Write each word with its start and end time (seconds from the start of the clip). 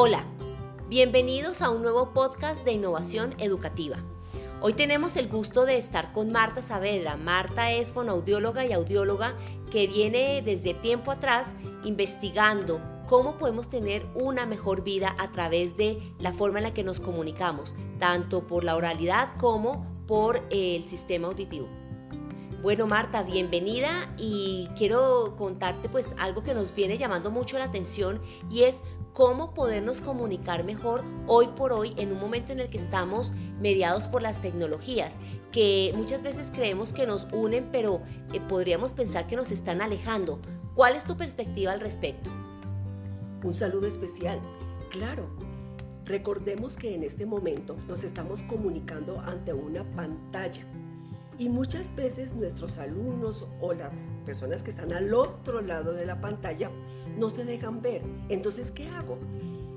Hola, 0.00 0.22
bienvenidos 0.88 1.60
a 1.60 1.70
un 1.70 1.82
nuevo 1.82 2.14
podcast 2.14 2.64
de 2.64 2.70
innovación 2.70 3.34
educativa. 3.38 3.96
Hoy 4.62 4.74
tenemos 4.74 5.16
el 5.16 5.26
gusto 5.26 5.66
de 5.66 5.76
estar 5.76 6.12
con 6.12 6.30
Marta 6.30 6.62
Saavedra. 6.62 7.16
Marta 7.16 7.72
es 7.72 7.90
fonoaudióloga 7.90 8.64
y 8.64 8.72
audióloga 8.72 9.34
que 9.72 9.88
viene 9.88 10.40
desde 10.40 10.72
tiempo 10.72 11.10
atrás 11.10 11.56
investigando 11.82 12.80
cómo 13.08 13.38
podemos 13.38 13.68
tener 13.68 14.06
una 14.14 14.46
mejor 14.46 14.84
vida 14.84 15.16
a 15.18 15.32
través 15.32 15.76
de 15.76 15.98
la 16.20 16.32
forma 16.32 16.58
en 16.58 16.66
la 16.66 16.74
que 16.74 16.84
nos 16.84 17.00
comunicamos, 17.00 17.74
tanto 17.98 18.46
por 18.46 18.62
la 18.62 18.76
oralidad 18.76 19.36
como 19.36 19.84
por 20.06 20.46
el 20.50 20.86
sistema 20.86 21.26
auditivo. 21.26 21.77
Bueno, 22.60 22.88
Marta, 22.88 23.22
bienvenida 23.22 24.12
y 24.18 24.68
quiero 24.76 25.36
contarte 25.38 25.88
pues 25.88 26.16
algo 26.18 26.42
que 26.42 26.54
nos 26.54 26.74
viene 26.74 26.98
llamando 26.98 27.30
mucho 27.30 27.56
la 27.56 27.66
atención 27.66 28.20
y 28.50 28.64
es 28.64 28.82
cómo 29.12 29.54
podernos 29.54 30.00
comunicar 30.00 30.64
mejor 30.64 31.04
hoy 31.28 31.46
por 31.56 31.72
hoy 31.72 31.94
en 31.98 32.10
un 32.10 32.18
momento 32.18 32.50
en 32.50 32.58
el 32.58 32.68
que 32.68 32.78
estamos 32.78 33.32
mediados 33.60 34.08
por 34.08 34.22
las 34.22 34.42
tecnologías, 34.42 35.20
que 35.52 35.92
muchas 35.94 36.22
veces 36.22 36.50
creemos 36.50 36.92
que 36.92 37.06
nos 37.06 37.28
unen, 37.30 37.68
pero 37.70 38.02
eh, 38.32 38.40
podríamos 38.40 38.92
pensar 38.92 39.28
que 39.28 39.36
nos 39.36 39.52
están 39.52 39.80
alejando. 39.80 40.40
¿Cuál 40.74 40.96
es 40.96 41.04
tu 41.04 41.16
perspectiva 41.16 41.70
al 41.70 41.80
respecto? 41.80 42.28
Un 43.44 43.54
saludo 43.54 43.86
especial. 43.86 44.40
Claro, 44.90 45.30
recordemos 46.04 46.76
que 46.76 46.92
en 46.92 47.04
este 47.04 47.24
momento 47.24 47.76
nos 47.86 48.02
estamos 48.02 48.42
comunicando 48.42 49.20
ante 49.20 49.52
una 49.52 49.84
pantalla. 49.94 50.66
Y 51.38 51.48
muchas 51.48 51.94
veces 51.94 52.34
nuestros 52.34 52.78
alumnos 52.78 53.46
o 53.60 53.72
las 53.72 53.92
personas 54.26 54.64
que 54.64 54.70
están 54.70 54.92
al 54.92 55.14
otro 55.14 55.60
lado 55.60 55.92
de 55.92 56.04
la 56.04 56.20
pantalla 56.20 56.70
no 57.16 57.30
se 57.30 57.44
dejan 57.44 57.80
ver. 57.80 58.02
Entonces, 58.28 58.72
¿qué 58.72 58.88
hago? 58.88 59.18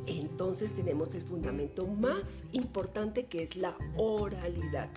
Entonces 0.07 0.73
tenemos 0.73 1.13
el 1.13 1.21
fundamento 1.21 1.85
más 1.85 2.47
importante 2.51 3.27
que 3.27 3.43
es 3.43 3.55
la 3.55 3.75
oralidad. 3.95 4.89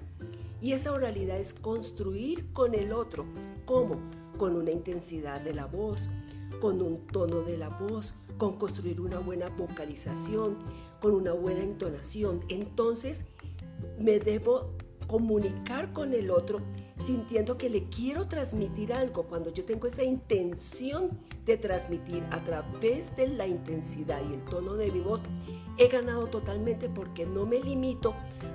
Y 0.62 0.73
esa 0.73 0.92
oralidad 0.92 1.39
es 1.39 1.53
construir 1.53 2.51
con 2.55 2.75
el 2.75 2.92
otro. 2.92 3.27
¿Cómo? 3.67 4.01
Con 4.39 4.57
una 4.57 4.70
intensidad 4.70 5.42
de 5.42 5.53
la 5.53 5.67
voz, 5.67 6.09
con 6.61 6.81
un 6.81 7.07
tono 7.09 7.42
de 7.42 7.59
la 7.59 7.69
voz, 7.69 8.15
con 8.39 8.57
construir 8.59 9.03
una 9.03 9.19
buena 9.19 9.51
vocalización, 9.51 10.57
con 11.03 11.12
una 11.12 11.33
buena 11.33 11.61
entonación. 11.61 12.41
Entonces 12.48 13.27
me 13.98 14.19
debo 14.19 14.70
comunicar 15.15 15.93
con 15.93 16.12
el 16.12 16.29
otro 16.29 16.61
sintiendo 16.97 17.57
que 17.57 17.70
le 17.70 17.84
quiero 17.84 18.27
transmitir 18.27 18.93
algo, 18.93 19.23
cuando 19.23 19.53
yo 19.53 19.65
tengo 19.65 19.87
esa 19.87 20.03
intención 20.03 21.09
de 21.47 21.57
transmitir 21.57 22.25
a 22.33 22.43
través 22.43 23.15
de 23.15 23.29
la 23.29 23.47
intensidad 23.47 24.20
y 24.29 24.35
el 24.35 24.45
tono 24.47 24.75
de 24.75 24.91
mi 24.91 24.98
voz, 24.98 25.23
he 25.79 25.87
ganado 25.87 26.27
totalmente 26.27 26.89
porque 26.89 27.27
no 27.27 27.47
me 27.47 27.61
limito 27.61 28.12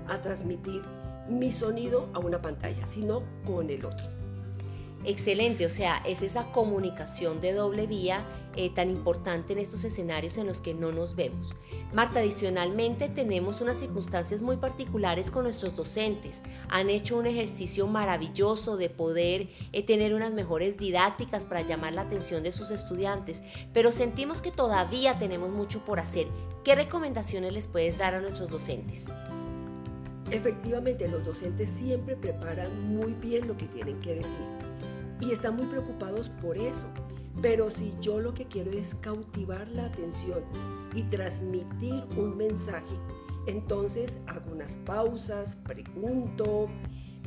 a 0.09 0.21
transmitir 0.21 0.81
mi 1.29 1.53
sonido 1.53 2.09
a 2.13 2.19
una 2.19 2.41
pantalla, 2.41 2.85
sino 2.85 3.23
con 3.45 3.69
el 3.69 3.85
otro. 3.85 4.07
Excelente, 5.05 5.65
o 5.65 5.69
sea, 5.69 6.03
es 6.05 6.21
esa 6.21 6.51
comunicación 6.51 7.39
de 7.39 7.53
doble 7.53 7.87
vía 7.87 8.25
eh, 8.57 8.69
tan 8.69 8.89
importante 8.89 9.53
en 9.53 9.59
estos 9.59 9.85
escenarios 9.85 10.37
en 10.37 10.45
los 10.45 10.59
que 10.59 10.73
no 10.73 10.91
nos 10.91 11.15
vemos. 11.15 11.55
Marta, 11.93 12.19
adicionalmente 12.19 13.07
tenemos 13.07 13.61
unas 13.61 13.77
circunstancias 13.77 14.41
muy 14.41 14.57
particulares 14.57 15.31
con 15.31 15.43
nuestros 15.43 15.73
docentes. 15.73 16.43
Han 16.67 16.89
hecho 16.89 17.17
un 17.17 17.27
ejercicio 17.27 17.87
maravilloso 17.87 18.75
de 18.75 18.89
poder 18.89 19.47
eh, 19.71 19.83
tener 19.83 20.13
unas 20.13 20.33
mejores 20.33 20.77
didácticas 20.77 21.45
para 21.45 21.61
llamar 21.61 21.93
la 21.93 22.01
atención 22.01 22.43
de 22.43 22.51
sus 22.51 22.69
estudiantes, 22.69 23.41
pero 23.73 23.93
sentimos 23.93 24.41
que 24.41 24.51
todavía 24.51 25.17
tenemos 25.17 25.49
mucho 25.49 25.85
por 25.85 26.01
hacer. 26.01 26.27
¿Qué 26.65 26.75
recomendaciones 26.75 27.53
les 27.53 27.69
puedes 27.69 27.99
dar 27.99 28.15
a 28.15 28.21
nuestros 28.21 28.49
docentes? 28.49 29.09
Efectivamente, 30.29 31.07
los 31.07 31.25
docentes 31.25 31.69
siempre 31.69 32.17
preparan 32.17 32.93
muy 32.93 33.13
bien 33.13 33.47
lo 33.47 33.55
que 33.55 33.65
tienen 33.65 33.99
que 34.01 34.15
decir 34.15 34.68
y 35.21 35.31
están 35.31 35.55
muy 35.55 35.65
preocupados 35.67 36.29
por 36.29 36.57
eso. 36.57 36.87
Pero 37.41 37.69
si 37.69 37.93
yo 38.01 38.19
lo 38.19 38.33
que 38.33 38.45
quiero 38.45 38.71
es 38.71 38.95
cautivar 38.95 39.67
la 39.69 39.85
atención 39.85 40.43
y 40.93 41.03
transmitir 41.03 42.03
un 42.17 42.35
mensaje, 42.35 42.95
entonces 43.47 44.19
hago 44.27 44.51
unas 44.51 44.77
pausas, 44.77 45.55
pregunto, 45.55 46.67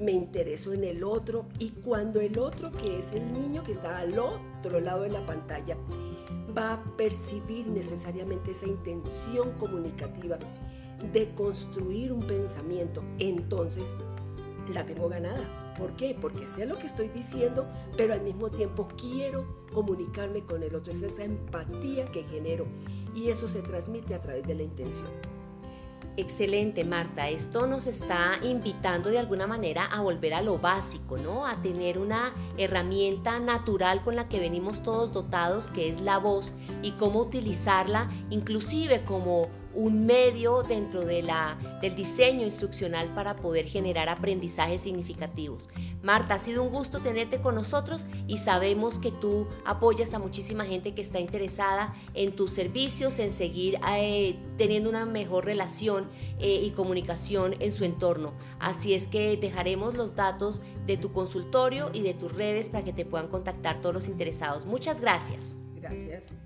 me 0.00 0.12
intereso 0.12 0.72
en 0.72 0.84
el 0.84 1.02
otro 1.02 1.47
y 1.58 1.70
cuando 1.70 2.20
el 2.20 2.38
otro, 2.38 2.72
que 2.72 2.98
es 2.98 3.12
el 3.12 3.32
niño 3.32 3.62
que 3.62 3.72
está 3.72 3.98
al 3.98 4.19
otro 4.19 4.81
lado 4.81 5.02
de 5.02 5.10
la 5.10 5.25
pantalla, 5.25 5.76
va 6.56 6.75
a 6.75 6.97
percibir 6.97 7.66
necesariamente 7.69 8.50
esa 8.50 8.66
intención 8.66 9.52
comunicativa 9.52 10.38
de 11.12 11.34
construir 11.34 12.12
un 12.12 12.22
pensamiento, 12.26 13.02
entonces 13.19 13.97
la 14.72 14.84
tengo 14.84 15.08
ganada 15.08 15.62
¿Por 15.78 15.97
qué? 15.97 16.16
Porque 16.21 16.47
sé 16.47 16.66
lo 16.66 16.78
que 16.78 16.87
estoy 16.87 17.09
diciendo, 17.09 17.66
pero 17.97 18.12
al 18.12 18.22
mismo 18.22 18.50
tiempo 18.50 18.88
quiero 18.97 19.65
comunicarme 19.72 20.44
con 20.44 20.62
el 20.62 20.75
otro. 20.75 20.93
Es 20.93 21.03
esa 21.03 21.25
empatía 21.25 22.06
que 22.06 22.25
genero 22.25 22.66
y 23.15 23.28
eso 23.28 23.49
se 23.49 23.62
transmite 23.62 24.15
a 24.15 24.21
través 24.21 24.47
de 24.47 24.55
la 24.55 24.62
intención. 24.62 25.09
Excelente, 26.19 26.84
Marta. 26.84 27.31
Esto 27.31 27.66
nos 27.66 27.87
está 27.87 28.32
invitando 28.43 29.09
de 29.09 29.19
alguna 29.19 29.47
manera 29.47 29.87
a 29.87 30.03
volver 30.03 30.34
a 30.34 30.43
lo 30.43 30.59
básico, 30.59 31.16
¿no? 31.16 31.47
A 31.47 31.62
tener 31.62 31.99
una 31.99 32.34
herramienta 32.59 33.41
natural 33.41 34.03
con 34.05 34.15
la 34.15 34.28
que 34.28 34.38
venimos 34.38 34.82
todos 34.82 35.12
dotados, 35.12 35.71
que 35.71 35.88
es 35.88 36.03
la 36.03 36.19
voz, 36.19 36.53
y 36.82 36.93
cómo 36.93 37.21
utilizarla 37.21 38.11
inclusive 38.28 39.05
como 39.05 39.49
un 39.75 40.06
medio 40.06 40.62
dentro 40.62 41.05
de 41.05 41.22
la, 41.22 41.59
del 41.81 41.94
diseño 41.94 42.44
instruccional 42.44 43.12
para 43.15 43.37
poder 43.37 43.66
generar 43.66 44.09
aprendizajes 44.09 44.83
significativos. 44.83 45.71
Marta, 46.03 46.34
ha 46.34 46.38
sido 46.38 46.62
un 46.62 46.71
gusto 46.71 47.00
tenerte 47.00 47.41
con 47.41 47.55
nosotros 47.55 48.06
y 48.27 48.38
sabemos 48.38 48.99
que 48.99 49.11
tú 49.11 49.47
apoyas 49.65 50.15
a 50.15 50.19
muchísima 50.19 50.65
gente 50.65 50.94
que 50.94 51.03
está 51.03 51.21
interesada 51.21 51.94
en 52.15 52.34
tus 52.34 52.53
servicios, 52.53 53.19
en 53.19 53.31
seguir 53.31 53.78
eh, 53.97 54.37
teniendo 54.56 54.91
una 54.91 55.06
mejor 55.06 55.44
relación 55.44 56.09
eh, 56.38 56.61
y 56.62 56.71
comunicación 56.71 57.55
en 57.61 57.72
su 57.72 57.84
entorno. 57.84 58.32
Así 58.59 58.94
es 58.94 59.09
que 59.09 59.37
dejaremos 59.37 59.97
los 59.97 60.15
datos 60.15 60.62
de 60.87 60.97
tu 60.97 61.12
consultorio 61.12 61.91
y 61.93 62.03
de 62.03 62.15
tus 62.15 62.32
redes 62.32 62.69
para 62.69 62.84
que 62.84 62.93
te 62.93 63.05
puedan 63.05 63.28
contactar 63.28 63.81
todos 63.81 63.94
los 63.94 64.09
interesados. 64.09 64.66
Muchas 64.66 65.00
gracias. 65.00 65.61
Gracias. 65.75 66.37